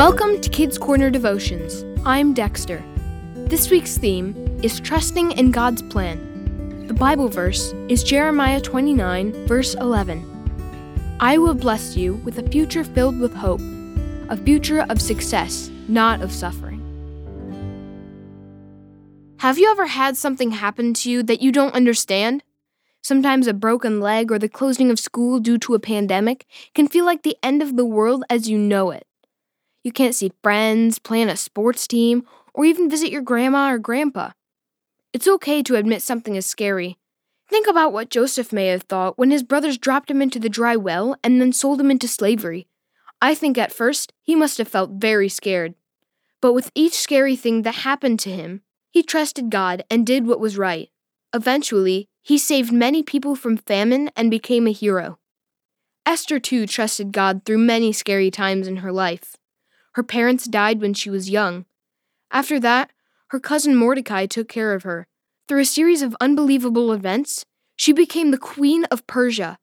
Welcome 0.00 0.40
to 0.40 0.48
Kids 0.48 0.78
Corner 0.78 1.10
Devotions. 1.10 1.84
I'm 2.06 2.32
Dexter. 2.32 2.82
This 3.34 3.70
week's 3.70 3.98
theme 3.98 4.34
is 4.62 4.80
trusting 4.80 5.32
in 5.32 5.50
God's 5.50 5.82
plan. 5.82 6.86
The 6.86 6.94
Bible 6.94 7.28
verse 7.28 7.74
is 7.90 8.02
Jeremiah 8.02 8.62
29, 8.62 9.46
verse 9.46 9.74
11. 9.74 11.18
I 11.20 11.36
will 11.36 11.52
bless 11.52 11.98
you 11.98 12.14
with 12.14 12.38
a 12.38 12.48
future 12.48 12.82
filled 12.82 13.20
with 13.20 13.34
hope, 13.34 13.60
a 14.30 14.38
future 14.38 14.86
of 14.88 15.02
success, 15.02 15.70
not 15.86 16.22
of 16.22 16.32
suffering. 16.32 16.80
Have 19.40 19.58
you 19.58 19.70
ever 19.70 19.84
had 19.84 20.16
something 20.16 20.52
happen 20.52 20.94
to 20.94 21.10
you 21.10 21.22
that 21.24 21.42
you 21.42 21.52
don't 21.52 21.74
understand? 21.74 22.42
Sometimes 23.02 23.46
a 23.46 23.52
broken 23.52 24.00
leg 24.00 24.32
or 24.32 24.38
the 24.38 24.48
closing 24.48 24.90
of 24.90 24.98
school 24.98 25.40
due 25.40 25.58
to 25.58 25.74
a 25.74 25.78
pandemic 25.78 26.46
can 26.74 26.88
feel 26.88 27.04
like 27.04 27.22
the 27.22 27.36
end 27.42 27.60
of 27.60 27.76
the 27.76 27.84
world 27.84 28.24
as 28.30 28.48
you 28.48 28.56
know 28.56 28.90
it. 28.92 29.06
You 29.82 29.92
can't 29.92 30.14
see 30.14 30.32
friends, 30.42 30.98
plan 30.98 31.28
a 31.28 31.36
sports 31.36 31.86
team, 31.86 32.24
or 32.52 32.64
even 32.64 32.90
visit 32.90 33.10
your 33.10 33.22
grandma 33.22 33.72
or 33.72 33.78
grandpa. 33.78 34.32
It's 35.12 35.28
okay 35.28 35.62
to 35.62 35.76
admit 35.76 36.02
something 36.02 36.36
is 36.36 36.46
scary. 36.46 36.98
Think 37.48 37.66
about 37.66 37.92
what 37.92 38.10
Joseph 38.10 38.52
may 38.52 38.66
have 38.66 38.82
thought 38.82 39.18
when 39.18 39.30
his 39.30 39.42
brothers 39.42 39.78
dropped 39.78 40.10
him 40.10 40.22
into 40.22 40.38
the 40.38 40.48
dry 40.48 40.76
well 40.76 41.16
and 41.24 41.40
then 41.40 41.52
sold 41.52 41.80
him 41.80 41.90
into 41.90 42.06
slavery. 42.06 42.68
I 43.20 43.34
think 43.34 43.58
at 43.58 43.72
first 43.72 44.12
he 44.22 44.36
must 44.36 44.58
have 44.58 44.68
felt 44.68 44.92
very 44.92 45.28
scared. 45.28 45.74
But 46.40 46.52
with 46.52 46.70
each 46.74 46.94
scary 46.94 47.36
thing 47.36 47.62
that 47.62 47.76
happened 47.76 48.20
to 48.20 48.30
him, 48.30 48.62
he 48.92 49.02
trusted 49.02 49.50
God 49.50 49.84
and 49.90 50.06
did 50.06 50.26
what 50.26 50.40
was 50.40 50.56
right. 50.58 50.90
Eventually, 51.34 52.08
he 52.22 52.38
saved 52.38 52.72
many 52.72 53.02
people 53.02 53.34
from 53.34 53.56
famine 53.56 54.10
and 54.16 54.30
became 54.30 54.66
a 54.66 54.72
hero. 54.72 55.18
Esther 56.06 56.38
too 56.38 56.66
trusted 56.66 57.12
God 57.12 57.44
through 57.44 57.58
many 57.58 57.92
scary 57.92 58.30
times 58.30 58.66
in 58.66 58.76
her 58.76 58.92
life. 58.92 59.36
Her 59.92 60.02
parents 60.02 60.44
died 60.44 60.80
when 60.80 60.94
she 60.94 61.10
was 61.10 61.30
young. 61.30 61.64
After 62.30 62.60
that, 62.60 62.90
her 63.28 63.40
cousin 63.40 63.74
Mordecai 63.74 64.26
took 64.26 64.48
care 64.48 64.74
of 64.74 64.84
her. 64.84 65.06
Through 65.48 65.60
a 65.60 65.64
series 65.64 66.02
of 66.02 66.16
unbelievable 66.20 66.92
events, 66.92 67.44
she 67.76 67.92
became 67.92 68.30
the 68.30 68.38
Queen 68.38 68.84
of 68.84 69.06
Persia. 69.06 69.58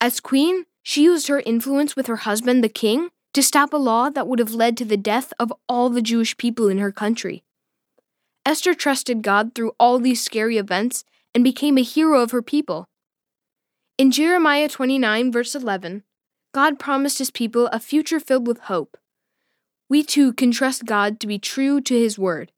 As 0.00 0.20
queen, 0.20 0.66
she 0.82 1.04
used 1.04 1.28
her 1.28 1.40
influence 1.40 1.96
with 1.96 2.06
her 2.06 2.16
husband, 2.16 2.62
the 2.62 2.68
king, 2.68 3.10
to 3.32 3.42
stop 3.42 3.72
a 3.72 3.78
law 3.78 4.10
that 4.10 4.26
would 4.26 4.38
have 4.38 4.52
led 4.52 4.76
to 4.76 4.84
the 4.84 4.96
death 4.96 5.32
of 5.38 5.52
all 5.68 5.88
the 5.88 6.02
Jewish 6.02 6.36
people 6.36 6.68
in 6.68 6.78
her 6.78 6.92
country. 6.92 7.44
Esther 8.44 8.74
trusted 8.74 9.22
God 9.22 9.54
through 9.54 9.72
all 9.80 9.98
these 9.98 10.22
scary 10.22 10.58
events 10.58 11.04
and 11.34 11.42
became 11.42 11.76
a 11.76 11.82
hero 11.82 12.20
of 12.20 12.30
her 12.30 12.42
people. 12.42 12.86
In 13.98 14.10
Jeremiah 14.10 14.68
29, 14.68 15.32
verse 15.32 15.54
11, 15.54 16.02
God 16.52 16.78
promised 16.78 17.18
his 17.18 17.30
people 17.30 17.66
a 17.68 17.80
future 17.80 18.20
filled 18.20 18.46
with 18.46 18.60
hope 18.60 18.96
we 19.88 20.02
too 20.02 20.32
can 20.32 20.50
trust 20.50 20.84
God 20.84 21.20
to 21.20 21.26
be 21.26 21.38
true 21.38 21.80
to 21.80 21.94
His 21.94 22.18
word. 22.18 22.52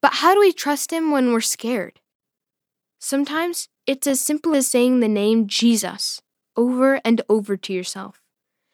But 0.00 0.14
how 0.14 0.34
do 0.34 0.40
we 0.40 0.52
trust 0.52 0.92
Him 0.92 1.10
when 1.10 1.32
we're 1.32 1.40
scared? 1.40 2.00
Sometimes 2.98 3.68
it's 3.86 4.06
as 4.06 4.20
simple 4.20 4.54
as 4.54 4.68
saying 4.68 5.00
the 5.00 5.08
name 5.08 5.46
Jesus 5.46 6.22
over 6.56 7.00
and 7.04 7.22
over 7.28 7.56
to 7.56 7.72
yourself. 7.72 8.20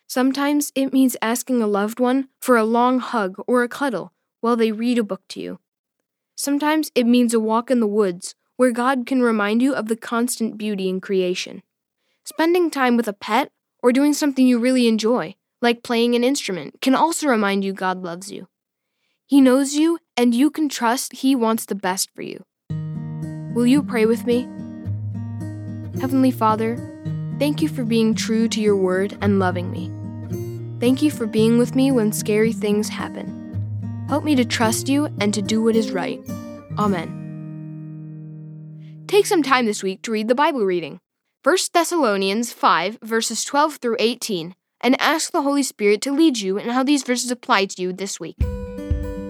Sometimes 0.07 0.73
it 0.75 0.93
means 0.93 1.17
asking 1.21 1.63
a 1.63 1.67
loved 1.67 2.01
one 2.01 2.29
for 2.41 2.57
a 2.57 2.65
long 2.65 3.01
hug 3.01 3.37
or 3.47 3.63
a 3.63 3.69
cuddle 3.69 4.13
while 4.41 4.57
they 4.57 4.73
read 4.73 4.99
a 4.99 5.05
book 5.05 5.23
to 5.29 5.41
you. 5.41 5.59
Sometimes 6.35 6.91
it 6.95 7.07
means 7.07 7.33
a 7.33 7.41
walk 7.41 7.71
in 7.71 7.81
the 7.81 7.87
woods 7.87 8.35
where 8.57 8.71
God 8.71 9.07
can 9.07 9.23
remind 9.23 9.63
you 9.63 9.75
of 9.75 9.89
the 9.89 9.97
constant 9.97 10.59
beauty 10.59 10.89
in 10.89 11.01
creation. 11.01 11.63
Spending 12.25 12.71
time 12.71 12.97
with 12.97 13.09
a 13.09 13.13
pet 13.13 13.51
or 13.83 13.93
doing 13.93 14.13
something 14.13 14.47
you 14.47 14.59
really 14.59 14.87
enjoy 14.87 15.35
like 15.61 15.83
playing 15.83 16.15
an 16.15 16.25
instrument, 16.25 16.81
can 16.81 16.95
also 16.95 17.27
remind 17.29 17.65
you 17.65 17.73
God 17.73 18.03
loves 18.03 18.31
you. 18.31 18.49
He 19.27 19.41
knows 19.41 19.75
you, 19.75 19.99
and 20.17 20.35
you 20.35 20.51
can 20.51 20.69
trust 20.69 21.15
He 21.15 21.35
wants 21.35 21.65
the 21.65 21.75
best 21.75 22.11
for 22.15 22.23
you. 22.23 22.45
Will 23.55 23.67
you 23.67 23.83
pray 23.83 24.07
with 24.07 24.27
me? 24.27 24.43
Heavenly 26.01 26.31
Father, 26.31 26.77
thank 27.39 27.63
you 27.63 27.69
for 27.69 27.85
being 27.85 28.15
true 28.15 28.49
to 28.49 28.61
your 28.61 28.77
word 28.77 29.17
and 29.21 29.39
loving 29.39 29.71
me. 29.71 29.91
Thank 30.79 31.01
you 31.01 31.11
for 31.11 31.27
being 31.27 31.59
with 31.59 31.75
me 31.75 31.91
when 31.91 32.13
scary 32.13 32.53
things 32.53 32.89
happen. 32.91 34.05
Help 34.09 34.25
me 34.25 34.35
to 34.35 34.45
trust 34.45 34.89
you 34.89 35.09
and 35.21 35.33
to 35.33 35.41
do 35.41 35.63
what 35.63 35.75
is 35.75 35.91
right. 35.91 36.21
Amen. 36.79 37.25
Take 39.09 39.25
some 39.27 39.43
time 39.43 39.67
this 39.67 39.83
week 39.83 40.03
to 40.03 40.13
read 40.13 40.29
the 40.29 40.35
Bible 40.35 40.67
reading. 40.67 41.01
1 41.43 41.57
Thessalonians 41.73 42.53
5, 42.53 42.99
verses 43.03 43.43
12 43.45 43.77
through 43.77 43.97
18 43.99 44.55
and 44.81 45.01
ask 45.01 45.33
the 45.33 45.43
Holy 45.43 45.63
Spirit 45.63 46.01
to 46.03 46.13
lead 46.13 46.39
you 46.39 46.59
in 46.59 46.69
how 46.69 46.83
these 46.83 47.03
verses 47.03 47.31
apply 47.31 47.67
to 47.67 47.83
you 47.83 47.93
this 47.93 48.21
week. 48.21 48.37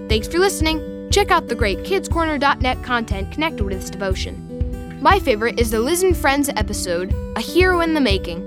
Thanks 0.09 0.29
for 0.29 0.39
listening. 0.39 1.09
Check 1.11 1.31
out 1.31 1.49
the 1.49 1.55
great 1.55 1.79
kidscorner.net 1.79 2.83
content 2.83 3.33
connected 3.33 3.65
with 3.65 3.81
this 3.81 3.91
devotion. 3.91 5.01
My 5.03 5.19
favorite 5.19 5.61
is 5.61 5.71
the 5.71 5.81
Liz 5.81 6.03
and 6.03 6.17
Friends 6.17 6.49
episode, 6.49 7.15
A 7.37 7.41
Hero 7.41 7.81
in 7.81 7.95
the 7.95 8.01
Making. 8.01 8.45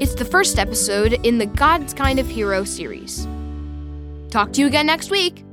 It's 0.00 0.14
the 0.14 0.24
first 0.24 0.58
episode 0.58 1.14
in 1.26 1.38
the 1.38 1.46
God's 1.46 1.92
Kind 1.92 2.18
of 2.18 2.26
Hero 2.26 2.64
series. 2.64 3.26
Talk 4.30 4.52
to 4.52 4.60
you 4.60 4.66
again 4.66 4.86
next 4.86 5.10
week. 5.10 5.44